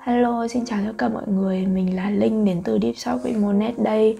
[0.00, 3.40] Hello, xin chào tất cả mọi người, mình là Linh đến từ Deep Shop with
[3.40, 4.18] Monet đây.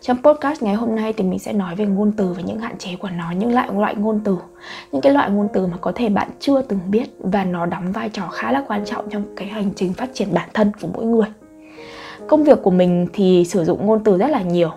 [0.00, 2.78] Trong podcast ngày hôm nay thì mình sẽ nói về ngôn từ và những hạn
[2.78, 4.38] chế của nó, những loại loại ngôn từ.
[4.92, 7.92] Những cái loại ngôn từ mà có thể bạn chưa từng biết và nó đóng
[7.92, 10.88] vai trò khá là quan trọng trong cái hành trình phát triển bản thân của
[10.94, 11.28] mỗi người.
[12.28, 14.70] Công việc của mình thì sử dụng ngôn từ rất là nhiều.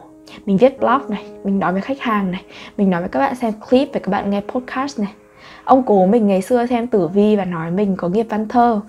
[0.46, 2.44] Mình viết blog này, mình nói với khách hàng này,
[2.78, 5.14] mình nói với các bạn xem clip và các bạn nghe podcast này.
[5.64, 8.82] Ông cố mình ngày xưa xem tử vi và nói mình có nghiệp văn thơ.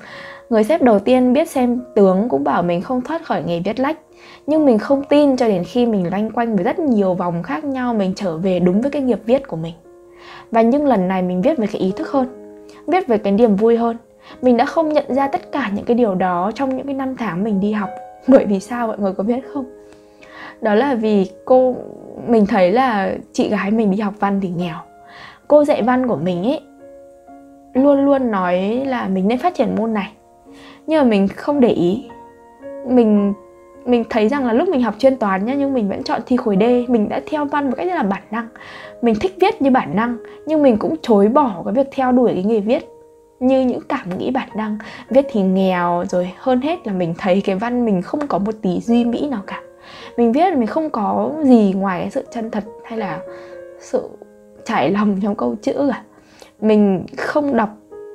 [0.50, 3.80] Người sếp đầu tiên biết xem tướng cũng bảo mình không thoát khỏi nghề viết
[3.80, 3.98] lách.
[4.46, 7.64] Nhưng mình không tin cho đến khi mình loanh quanh với rất nhiều vòng khác
[7.64, 9.74] nhau, Mình trở về đúng với cái nghiệp viết của mình.
[10.50, 12.26] Và nhưng lần này mình viết về cái ý thức hơn,
[12.86, 13.96] Viết về cái niềm vui hơn.
[14.42, 17.16] Mình đã không nhận ra tất cả những cái điều đó trong những cái năm
[17.16, 17.90] tháng mình đi học.
[18.26, 19.64] Bởi vì sao mọi người có biết không?
[20.60, 21.76] Đó là vì cô,
[22.28, 24.76] mình thấy là chị gái mình đi học văn thì nghèo.
[25.48, 26.60] Cô dạy văn của mình ấy,
[27.74, 30.12] luôn luôn nói là mình nên phát triển môn này.
[30.86, 32.08] Nhưng mà mình không để ý.
[32.86, 33.32] Mình
[33.86, 36.36] mình thấy rằng là lúc mình học chuyên toán nhá, nhưng mình vẫn chọn thi
[36.36, 36.90] khối D.
[36.90, 38.48] Mình đã theo văn một cách rất là bản năng.
[39.02, 42.32] Mình thích viết như bản năng, nhưng mình cũng chối bỏ cái việc theo đuổi
[42.34, 42.88] cái nghề viết.
[43.40, 44.78] Như những cảm nghĩ bản năng,
[45.10, 48.54] viết thì nghèo rồi, hơn hết là mình thấy cái văn mình không có một
[48.62, 49.60] tí duy mỹ nào cả.
[50.16, 53.18] Mình viết mình không có gì ngoài cái sự chân thật hay là
[53.80, 54.08] sự
[54.64, 56.02] trải lòng trong câu chữ cả
[56.60, 57.70] mình không đọc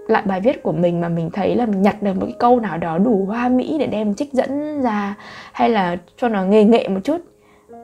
[0.08, 2.60] lại bài viết của mình mà mình thấy là mình nhặt được một cái câu
[2.60, 5.16] nào đó đủ hoa mỹ để đem trích dẫn ra
[5.52, 7.18] hay là cho nó nghề nghệ một chút.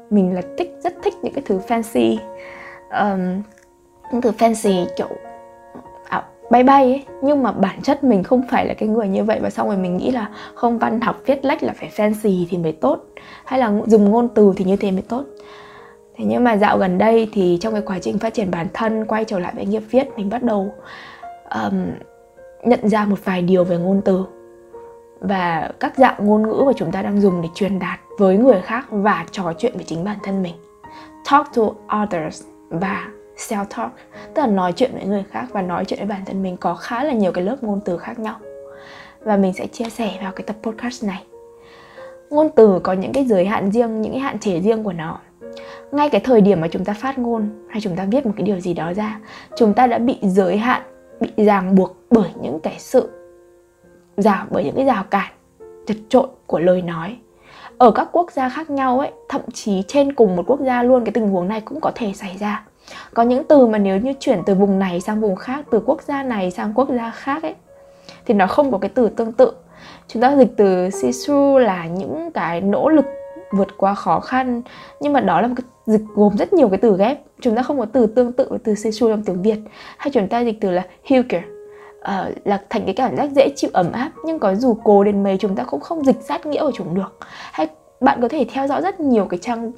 [0.09, 2.17] Mình là thích rất thích những cái thứ fancy.
[2.99, 3.41] Um,
[4.11, 5.09] những thứ fancy kiểu
[6.09, 7.05] à, bay bay ấy.
[7.22, 9.77] Nhưng mà bản chất mình không phải là cái người như vậy và xong rồi
[9.77, 13.00] mình nghĩ là không văn học viết lách là phải fancy thì mới tốt.
[13.45, 15.23] Hay là dùng ngôn từ thì như thế mới tốt
[16.17, 19.05] thế nhưng mà dạo gần đây thì trong cái quá trình phát triển bản thân
[19.05, 20.73] quay trở lại với nghiệp viết mình bắt đầu
[21.55, 21.85] um,
[22.63, 24.25] nhận ra một vài điều về ngôn từ
[25.19, 28.61] và các dạng ngôn ngữ mà chúng ta đang dùng để truyền đạt với người
[28.61, 30.55] khác và trò chuyện với chính bản thân mình.
[31.31, 31.63] Talk to
[32.03, 33.07] others và
[33.38, 33.91] self talk
[34.34, 36.75] tức là nói chuyện với người khác và nói chuyện với bản thân mình có
[36.75, 38.35] khá là nhiều cái lớp ngôn từ khác nhau.
[39.22, 41.23] Và mình sẽ chia sẻ vào cái tập podcast này.
[42.29, 45.19] Ngôn từ có những cái giới hạn riêng những cái hạn chế riêng của nó
[45.95, 48.44] ngay cái thời điểm mà chúng ta phát ngôn hay chúng ta viết một cái
[48.44, 49.19] điều gì đó ra,
[49.57, 50.81] chúng ta đã bị giới hạn,
[51.19, 53.09] bị ràng buộc bởi những cái sự
[54.17, 55.31] rào, bởi những cái rào cản,
[55.88, 57.17] chật trội của lời nói.
[57.78, 61.05] Ở các quốc gia khác nhau ấy, thậm chí trên cùng một quốc gia luôn,
[61.05, 62.66] cái tình huống này cũng có thể xảy ra.
[63.13, 66.01] Có những từ mà nếu như chuyển từ vùng này sang vùng khác, từ quốc
[66.01, 67.55] gia này sang quốc gia khác ấy,
[68.25, 69.51] thì nó không có cái từ tương tự.
[70.07, 73.05] Chúng ta dịch từ sisu là những cái nỗ lực
[73.51, 74.61] vượt qua khó khăn,
[75.00, 77.22] nhưng mà đó là một cái dịch gồm rất nhiều cái từ ghép.
[77.41, 79.59] Chúng ta không có từ tương tự với từ sensual trong tiếng Việt.
[79.97, 83.50] Hay chúng ta dịch từ là hugger uh, ờ, là thành cái cảm giác dễ
[83.56, 86.46] chịu ấm áp nhưng có dù cố đến mấy chúng ta cũng không dịch sát
[86.46, 87.18] nghĩa của chúng được.
[87.29, 87.68] Hay
[88.01, 89.72] bạn có thể theo dõi rất nhiều cái trang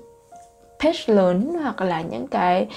[0.79, 2.68] page lớn hoặc là những cái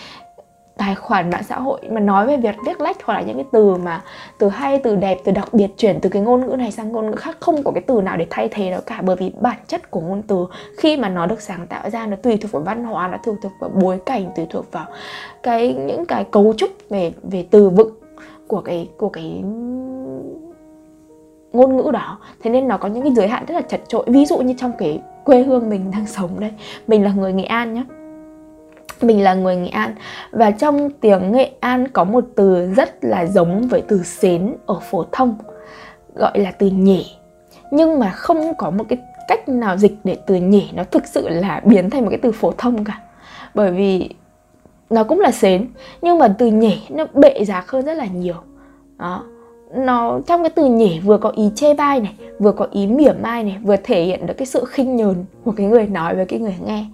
[0.77, 3.47] tài khoản mạng xã hội, mà nói về việc viết lách hoặc là những cái
[3.53, 4.03] từ mà
[4.39, 7.11] từ hay, từ đẹp, từ đặc biệt chuyển từ cái ngôn ngữ này sang ngôn
[7.11, 9.59] ngữ khác, không có cái từ nào để thay thế nó cả, bởi vì bản
[9.67, 10.47] chất của ngôn từ
[10.79, 13.35] khi mà nó được sáng tạo ra nó tùy thuộc vào văn hóa, nó tùy
[13.43, 14.87] thuộc vào bối cảnh, tùy thuộc vào
[15.43, 17.91] cái, những cái cấu trúc về về từ vựng
[18.47, 19.43] của cái của cái
[21.53, 22.19] ngôn ngữ đó.
[22.43, 24.55] Thế nên nó có những cái giới hạn rất là chật trội ví dụ như
[24.59, 26.51] trong cái quê hương mình đang sống đây,
[26.87, 27.85] mình là người nghệ an nhé
[29.05, 29.95] mình là người Nghệ An.
[30.31, 34.81] Và trong tiếng Nghệ An có một từ rất là giống với từ xến ở
[34.91, 35.35] phổ thông,
[36.15, 37.17] gọi là từ nhỉ
[37.71, 41.29] nhưng mà không có một cái cách nào dịch để từ nhỉ nó thực sự
[41.29, 43.01] là biến thành một cái từ phổ thông cả.
[43.55, 44.11] Bởi vì
[44.91, 45.67] nó cũng là xến,
[46.03, 48.35] nhưng mà từ nhỉ nó bệ giá hơn rất là nhiều.
[48.99, 49.25] Đó
[49.75, 53.13] nó, trong cái từ nhỉ vừa có ý chê bai này, vừa có ý mỉa
[53.13, 56.25] mai này, vừa thể hiện được cái sự khinh nhờn của cái người nói với
[56.25, 56.85] cái người nghe.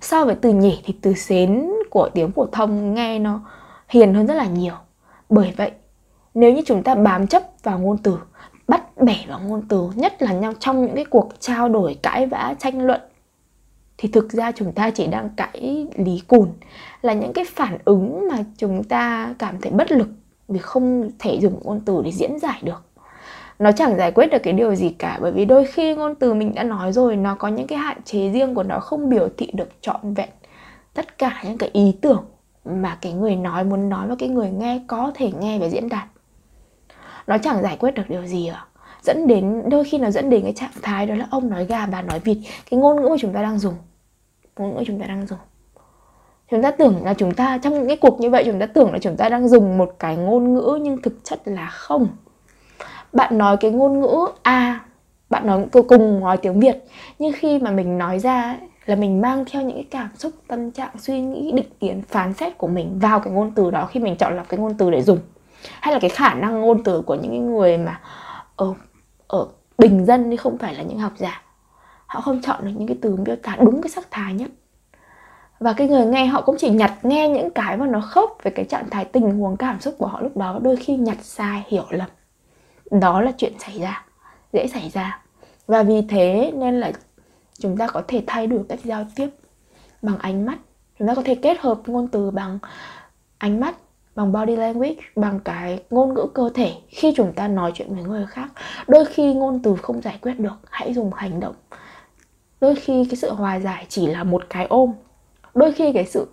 [0.00, 3.40] So với từ nhỉ thì từ xến của tiếng phổ thông nghe nó
[3.88, 4.74] hiền hơn rất là nhiều.
[5.28, 5.70] Bởi vậy,
[6.34, 8.18] nếu như chúng ta bám chấp vào ngôn từ,
[8.68, 12.26] bắt bẻ vào ngôn từ, nhất là nhau trong những cái cuộc trao đổi cãi
[12.26, 13.00] vã, tranh luận,
[13.98, 16.48] thì thực ra chúng ta chỉ đang cãi lý cùn
[17.02, 20.08] là những cái phản ứng mà chúng ta cảm thấy bất lực
[20.48, 22.82] vì không thể dùng ngôn từ để diễn giải được.
[23.58, 26.34] Nó chẳng giải quyết được cái điều gì cả, bởi vì đôi khi ngôn từ
[26.34, 29.28] mình đã nói rồi, nó có những cái hạn chế riêng của nó không biểu
[29.36, 30.28] thị được trọn vẹn
[30.94, 32.24] tất cả những cái ý tưởng
[32.64, 35.88] mà cái người nói muốn nói và cái người nghe có thể nghe và diễn
[35.88, 36.08] đạt.
[37.26, 38.66] Nó chẳng giải quyết được điều gì à
[39.04, 41.86] dẫn đến, đôi khi nó dẫn đến cái trạng thái đó là ông nói gà,
[41.86, 42.38] bà nói vịt,
[42.70, 43.74] cái ngôn ngữ mà chúng ta đang dùng,
[44.56, 45.38] ngôn ngữ chúng ta đang dùng
[46.54, 48.92] chúng ta tưởng là chúng ta, trong những cái cuộc như vậy, chúng ta tưởng
[48.92, 52.08] là chúng ta đang dùng một cái ngôn ngữ nhưng thực chất là không.
[53.12, 54.80] Bạn nói cái ngôn ngữ a,
[55.30, 56.76] bạn bạn nói cùng nói tiếng việt,
[57.18, 58.56] nhưng khi mà mình nói ra
[58.86, 62.34] là mình mang theo những cái cảm xúc, tâm trạng, suy nghĩ, định kiến, phán
[62.34, 64.90] xét của mình vào cái ngôn từ đó khi mình chọn lọc cái ngôn từ
[64.90, 65.18] để dùng.
[65.80, 68.00] Hay là cái khả năng ngôn từ của những cái người mà
[68.56, 68.74] ở
[69.26, 69.46] ở
[69.78, 71.42] bình dân thì không phải là những học giả.
[72.06, 74.50] Họ không chọn được những cái từ miêu tả đúng cái sắc thái nhất
[75.58, 78.50] và cái người nghe họ cũng chỉ nhặt nghe những cái mà nó khớp về
[78.50, 81.64] cái trạng thái tình huống, cảm xúc của họ lúc đó, đôi khi nhặt sai,
[81.68, 82.08] hiểu lầm.
[82.90, 84.06] Đó là chuyện xảy ra,
[84.52, 85.22] dễ xảy ra.
[85.66, 86.92] Và vì thế nên là
[87.58, 89.28] chúng ta có thể thay đổi cách giao tiếp
[90.02, 90.58] bằng ánh mắt.
[90.98, 92.58] Chúng ta có thể kết hợp ngôn từ bằng
[93.38, 93.74] ánh mắt,
[94.14, 98.04] bằng body language, bằng cái ngôn ngữ cơ thể khi chúng ta nói chuyện với
[98.04, 98.48] người khác.
[98.86, 101.54] Đôi khi ngôn từ không giải quyết được, hãy dùng hành động.
[102.60, 104.92] Đôi khi cái sự hòa giải chỉ là một cái ôm
[105.54, 106.28] đôi khi cái sự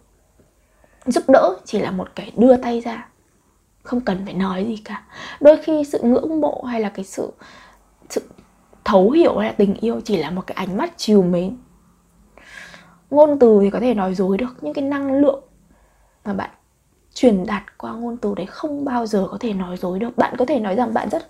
[1.05, 3.09] giúp đỡ chỉ là một cái đưa tay ra,
[3.83, 5.03] không cần phải nói gì cả.
[5.39, 7.31] Đôi khi sự ngưỡng mộ hay là cái sự
[8.09, 8.21] sự
[8.83, 11.57] thấu hiểu hay là tình yêu chỉ là một cái ánh mắt chiều mến.
[13.09, 15.43] Ngôn từ thì có thể nói dối được, nhưng cái năng lượng
[16.25, 16.49] mà bạn
[17.13, 20.17] truyền đạt qua ngôn từ đấy không bao giờ có thể nói dối được.
[20.17, 21.27] Bạn có thể nói rằng bạn rất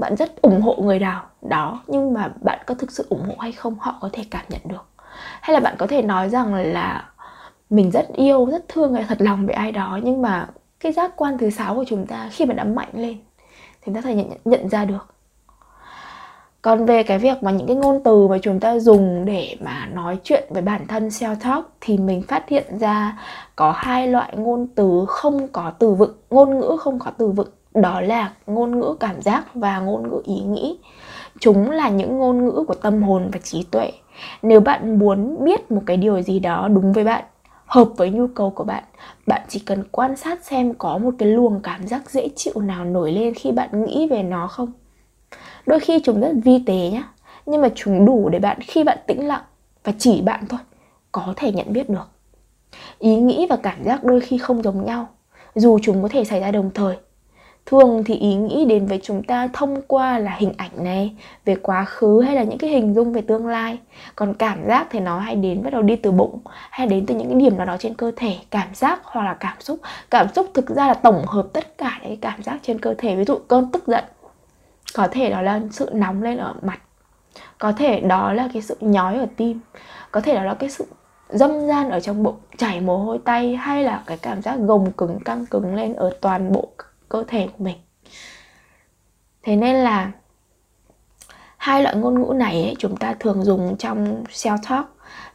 [0.00, 3.34] bạn rất ủng hộ người nào đó, nhưng mà bạn có thực sự ủng hộ
[3.38, 4.93] hay không, họ có thể cảm nhận được
[5.40, 7.04] hay là bạn có thể nói rằng là
[7.70, 10.48] mình rất yêu rất thương người thật lòng với ai đó nhưng mà
[10.80, 13.18] cái giác quan thứ sáu của chúng ta khi mà đã mạnh lên
[13.82, 15.14] thì ta thể nhận, nhận ra được.
[16.62, 19.88] Còn về cái việc mà những cái ngôn từ mà chúng ta dùng để mà
[19.92, 23.18] nói chuyện với bản thân self talk thì mình phát hiện ra
[23.56, 27.48] có hai loại ngôn từ không có từ vựng ngôn ngữ không có từ vựng.
[27.74, 30.78] Đó là ngôn ngữ cảm giác và ngôn ngữ ý nghĩ.
[31.40, 33.90] Chúng là những ngôn ngữ của tâm hồn và trí tuệ
[34.42, 37.24] nếu bạn muốn biết một cái điều gì đó đúng với bạn,
[37.66, 38.84] hợp với nhu cầu của bạn
[39.26, 42.84] bạn chỉ cần quan sát xem có một cái luồng cảm giác dễ chịu nào
[42.84, 44.72] nổi lên khi bạn nghĩ về nó không.
[45.66, 47.08] Đôi khi chúng rất vi tế nhá,
[47.46, 49.42] nhưng mà chúng đủ để bạn khi bạn tĩnh lặng
[49.84, 50.60] và chỉ bạn thôi,
[51.12, 52.08] có thể nhận biết được.
[52.98, 55.08] Ý nghĩ và cảm giác đôi khi không giống nhau,
[55.54, 56.96] dù chúng có thể xảy ra đồng thời
[57.66, 61.54] thường thì ý nghĩ đến với chúng ta thông qua là hình ảnh này, về
[61.62, 63.78] quá khứ hay là những cái hình dung về tương lai.
[64.16, 66.38] Còn cảm giác thì nó hay đến bắt đầu đi từ bụng,
[66.70, 68.36] hay đến từ những cái điểm nào đó trên cơ thể.
[68.50, 69.78] Cảm giác hoặc là cảm xúc.
[70.10, 72.94] Cảm xúc thực ra là tổng hợp tất cả những cái cảm giác trên cơ
[72.98, 73.16] thể.
[73.16, 74.04] Ví dụ cơn tức giận,
[74.94, 76.78] có thể đó là sự nóng lên ở mặt.
[77.58, 79.60] Có thể đó là cái sự nhói ở tim.
[80.10, 80.86] Có thể đó là cái sự
[81.28, 84.92] dâm gian ở trong bụng, chảy mồ hôi tay, hay là cái cảm giác gồng
[84.92, 86.68] cứng, căng cứng lên ở toàn bộ
[87.08, 87.76] cơ thể của mình.
[89.42, 90.10] Thế nên là
[91.56, 94.86] hai loại ngôn ngữ này ấy, chúng ta thường dùng trong self talk.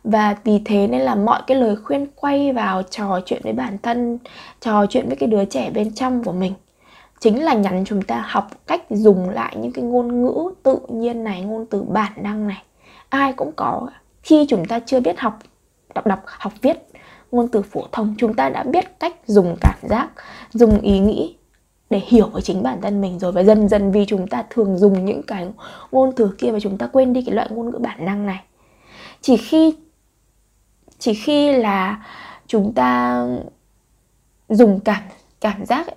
[0.03, 3.77] Và vì thế nên là mọi cái lời khuyên quay vào trò chuyện với bản
[3.77, 4.19] thân
[4.59, 6.53] trò chuyện với cái đứa trẻ bên trong của mình
[7.19, 11.23] chính là nhắn chúng ta học cách dùng lại những cái ngôn ngữ tự nhiên
[11.23, 12.63] này ngôn từ bản năng này.
[13.09, 13.87] Ai cũng có.
[14.23, 15.39] Khi chúng ta chưa biết học
[15.95, 16.77] đọc đọc học viết
[17.31, 20.09] ngôn từ phổ thông chúng ta đã biết cách dùng cảm giác
[20.53, 21.35] dùng ý nghĩ
[21.89, 23.31] để hiểu với chính bản thân mình rồi.
[23.31, 25.47] Và dần dần vì chúng ta thường dùng những cái
[25.91, 28.43] ngôn từ kia và chúng ta quên đi cái loại ngôn ngữ bản năng này.
[29.21, 29.75] Chỉ khi
[30.99, 32.05] chỉ khi là
[32.47, 33.21] chúng ta
[34.49, 35.03] dùng cảm
[35.41, 35.95] cảm giác ấy,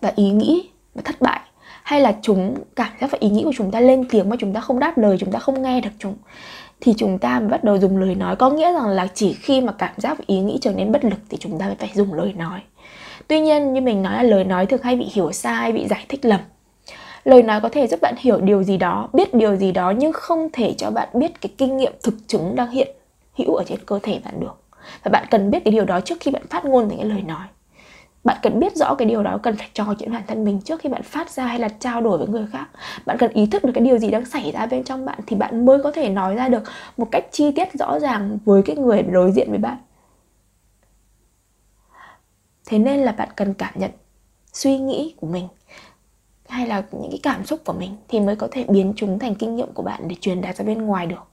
[0.00, 1.40] và ý nghĩ và thất bại
[1.82, 4.54] hay là chúng cảm giác và ý nghĩ của chúng ta lên tiếng mà chúng
[4.54, 6.16] ta không đáp lời chúng ta không nghe được chúng
[6.80, 8.36] thì chúng ta mới bắt đầu dùng lời nói.
[8.36, 11.04] Có nghĩa rằng là chỉ khi mà cảm giác và ý nghĩ trở nên bất
[11.04, 12.60] lực thì chúng ta mới phải dùng lời nói
[13.30, 16.04] tuy nhiên, như mình nói là lời nói thường hay bị hiểu sai, bị giải
[16.08, 16.40] thích lầm.
[17.24, 20.12] Lời nói có thể giúp bạn hiểu điều gì đó, biết điều gì đó nhưng
[20.12, 22.88] không thể cho bạn biết cái kinh nghiệm thực chứng đang hiện
[23.38, 24.62] hữu ở trên cơ thể bạn được.
[25.04, 27.22] Và bạn cần biết cái điều đó trước khi bạn phát ngôn thành cái lời
[27.22, 27.46] nói.
[28.24, 30.80] Bạn cần biết rõ cái điều đó, cần phải trò chuyện bản thân mình trước
[30.80, 32.66] khi bạn phát ra hay là trao đổi với người khác.
[33.06, 35.36] Bạn cần ý thức được cái điều gì đang xảy ra bên trong bạn thì
[35.36, 36.62] bạn mới có thể nói ra được
[36.96, 39.76] một cách chi tiết rõ ràng với cái người đối diện với bạn
[42.70, 43.90] thế nên là bạn cần cảm nhận
[44.52, 45.48] suy nghĩ của mình
[46.48, 49.34] hay là những cái cảm xúc của mình thì mới có thể biến chúng thành
[49.34, 51.28] kinh nghiệm của bạn để truyền đạt ra bên ngoài được.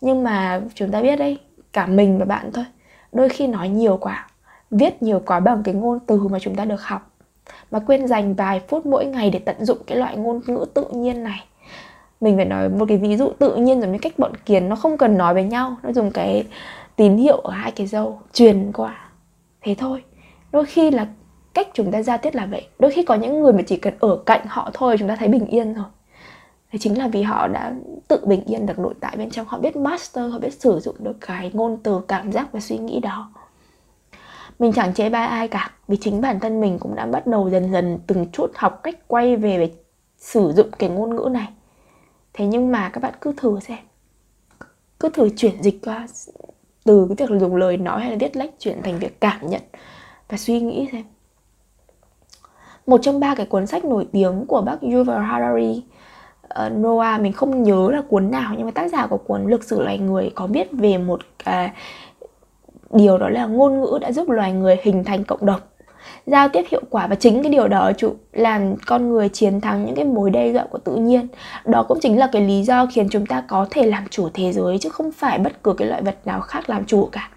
[0.00, 1.38] Nhưng mà chúng ta biết đấy,
[1.72, 2.64] cả mình và bạn thôi,
[3.12, 4.26] đôi khi nói nhiều quá,
[4.70, 7.10] viết nhiều quá bằng cái ngôn từ mà chúng ta được học,
[7.70, 10.84] mà quên dành vài phút mỗi ngày để tận dụng cái loại ngôn ngữ tự
[10.92, 11.44] nhiên này.
[12.20, 14.76] Mình phải nói một cái ví dụ tự nhiên giống như cách bọn kiến nó
[14.76, 16.46] không cần nói với nhau, nó dùng cái
[16.96, 19.10] tín hiệu ở hai cái dâu truyền qua.
[19.60, 20.02] Thế thôi
[20.52, 21.06] đôi khi là
[21.54, 22.68] cách chúng ta giao tiếp là vậy.
[22.78, 25.28] Đôi khi có những người mà chỉ cần ở cạnh họ thôi, chúng ta thấy
[25.28, 25.84] bình yên rồi
[26.72, 27.74] thế chính là vì họ đã
[28.08, 29.46] tự bình yên được nội tại bên trong.
[29.46, 32.78] Họ biết master, họ biết sử dụng được cái ngôn từ, cảm giác và suy
[32.78, 33.32] nghĩ đó.
[34.58, 37.50] Mình chẳng chế bai ai cả, vì chính bản thân mình cũng đã bắt đầu
[37.50, 39.72] dần dần từng chút học cách quay về
[40.18, 41.48] sử dụng cái ngôn ngữ này.
[42.32, 43.78] Thế nhưng mà các bạn cứ thử xem.
[45.00, 46.06] Cứ thử chuyển dịch qua,
[46.84, 49.62] từ cái việc dùng lời nói hay là viết lách chuyển thành việc cảm nhận
[50.32, 51.02] và suy nghĩ xem.
[52.86, 55.82] Một trong ba cái cuốn sách nổi tiếng của bác Yuval Harari
[56.66, 59.64] uh, Noah mình không nhớ là cuốn nào nhưng mà tác giả của cuốn lực
[59.64, 61.70] sử loài người có viết về một cái
[62.90, 65.60] điều đó là ngôn ngữ đã giúp loài người hình thành cộng đồng
[66.26, 67.06] giao tiếp hiệu quả.
[67.06, 70.52] Và chính cái điều đó chủ làm con người chiến thắng những cái mối đe
[70.52, 71.28] dọa của tự nhiên.
[71.64, 74.52] Đó cũng chính là cái lý do khiến chúng ta có thể làm chủ thế
[74.52, 77.30] giới chứ không phải bất cứ cái loại vật nào khác làm chủ cả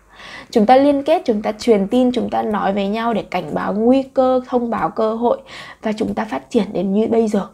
[0.52, 3.54] chúng ta liên kết, chúng ta truyền tin, chúng ta nói với nhau để cảnh
[3.54, 5.38] báo nguy cơ, thông báo cơ hội
[5.82, 7.48] và chúng ta phát triển đến như bây giờ.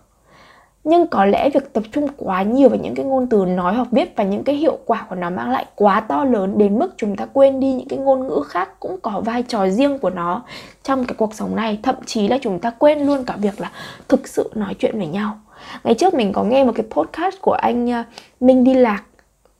[0.83, 3.87] Nhưng có lẽ việc tập trung quá nhiều vào những cái ngôn từ nói hoặc
[3.91, 6.93] viết và những cái hiệu quả của nó mang lại quá to lớn đến mức
[6.97, 10.09] chúng ta quên đi những cái ngôn ngữ khác cũng có vai trò riêng của
[10.09, 10.43] nó
[10.83, 11.79] trong cái cuộc sống này.
[11.83, 13.71] Thậm chí là chúng ta quên luôn cả việc là
[14.07, 15.39] thực sự nói chuyện với nhau.
[15.83, 18.03] Ngày trước mình có nghe một cái podcast của anh ờ,
[18.39, 19.03] Minh Đi Lạc,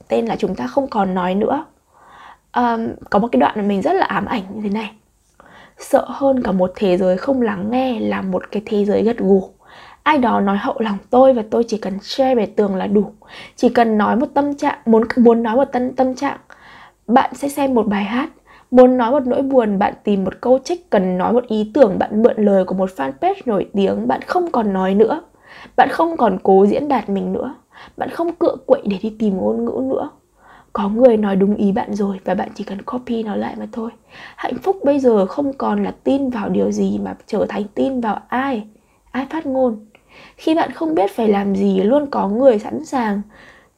[0.08, 1.66] tên là chúng ta không còn nói nữa
[2.56, 4.92] um, có một cái đoạn mà mình rất là ám ảnh như thế này.
[5.78, 9.18] Sợ hơn cả một thế giới không lắng nghe là một cái thế giới gật
[9.18, 9.44] gù.
[10.04, 13.12] Ai đó nói hậu lòng tôi và tôi chỉ cần share về tường là đủ.
[13.56, 16.38] Chỉ cần nói một tâm trạng muốn muốn nói một tâm tâm trạng.
[17.08, 18.30] Bạn sẽ xem một bài hát.
[18.72, 20.90] Muốn nói một nỗi buồn bạn tìm một câu trích.
[20.90, 24.08] Cần nói một ý tưởng bạn mượn lời của một fanpage nổi tiếng.
[24.08, 25.22] Bạn không còn nói nữa.
[25.78, 27.56] Bạn không còn cố diễn đạt mình nữa.
[27.98, 30.10] Bạn không cựa quậy để đi tìm ngôn ngữ nữa
[30.74, 33.68] có người nói đúng ý bạn rồi và bạn chỉ cần copy nó lại mà
[33.72, 33.92] thôi.
[34.36, 38.02] Hạnh phúc bây giờ không còn là tin vào điều gì mà trở thành tin
[38.02, 38.64] vào ai
[39.12, 39.86] ai phát ngôn.
[40.38, 43.22] Khi bạn không biết phải làm gì, luôn có người sẵn sàng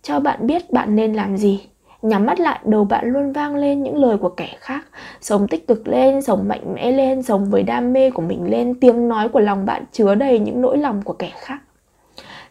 [0.01, 1.67] cho bạn biết bạn nên làm gì.
[2.01, 4.85] Nhắm mắt lại, đầu bạn luôn vang lên những lời của kẻ khác.
[5.21, 8.79] Sống tích cực lên, sống mạnh mẽ lên, sống với đam mê của mình lên,
[8.79, 11.59] tiếng nói của lòng bạn chứa đầy những nỗi lòng của kẻ khác.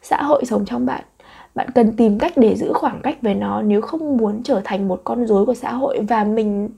[0.02, 1.04] Xã hội sống trong bạn
[1.54, 4.88] bạn cần tìm cách để giữ khoảng cách với nó nếu không muốn trở thành
[4.88, 6.00] một con rối của xã hội.
[6.08, 6.68] Và mình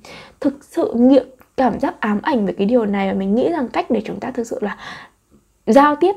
[0.40, 1.26] thực sự nghiệm,
[1.56, 4.20] cảm giác ám ảnh về cái điều này và mình nghĩ rằng cách để chúng
[4.20, 4.78] ta thực sự là
[5.66, 6.12] giao tiếp,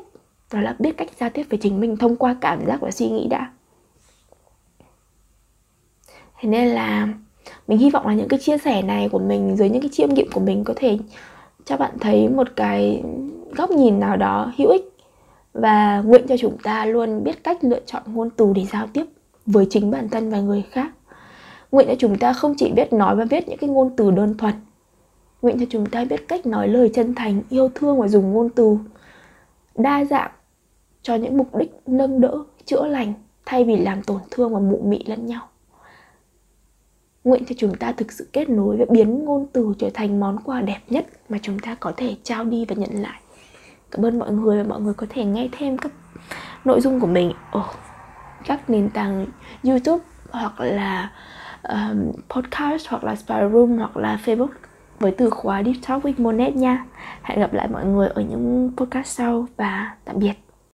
[0.54, 3.10] đó là biết cách giao tiếp với chính mình thông qua cảm giác và suy
[3.10, 3.52] nghĩ đã.
[6.40, 7.08] Thế nên là
[7.68, 10.14] mình hy vọng là những cái chia sẻ này của mình dưới những cái chiêm
[10.14, 10.98] nghiệm của mình có thể
[11.66, 13.04] cho bạn thấy một cái
[13.56, 14.97] góc nhìn nào đó hữu ích
[15.58, 19.06] và nguyện cho chúng ta luôn biết cách lựa chọn ngôn từ để giao tiếp
[19.46, 20.92] với chính bản thân và người khác.
[21.72, 24.38] Nguyện cho chúng ta không chỉ biết nói và viết những cái ngôn từ đơn
[24.38, 24.54] thuần.
[25.42, 28.50] Nguyện cho chúng ta biết cách nói lời chân thành, yêu thương và dùng ngôn
[28.50, 28.78] từ
[29.76, 30.32] đa dạng
[31.02, 33.14] cho những mục đích nâng đỡ, chữa lành
[33.46, 35.48] thay vì làm tổn thương và mụ mị lẫn nhau.
[37.24, 40.38] Nguyện cho chúng ta thực sự kết nối và biến ngôn từ trở thành món
[40.44, 43.22] quà đẹp nhất mà chúng ta có thể trao đi và nhận lại
[43.92, 45.92] cảm ơn mọi người và mọi người có thể nghe thêm các
[46.66, 47.64] nội dung của mình ở
[48.46, 49.26] các nền tảng
[49.64, 51.12] youtube hoặc là
[51.64, 54.50] um, podcast hoặc là spy room hoặc là facebook
[55.00, 56.86] với từ khóa Deep Talk with Monet nha.
[57.22, 60.47] Hẹn gặp lại mọi người ở những podcast sau và tạm biệt.